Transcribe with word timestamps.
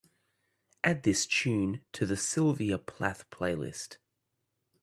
Add 0.83 1.03
this 1.03 1.27
tune 1.27 1.85
to 1.91 2.07
the 2.07 2.17
sylvia 2.17 2.79
plath 2.79 3.23
playlist 3.31 3.97